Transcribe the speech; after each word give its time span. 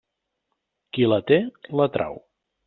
Qui 0.97 1.05
la 1.11 1.19
té, 1.33 1.39
la 1.81 1.87
trau. 1.99 2.19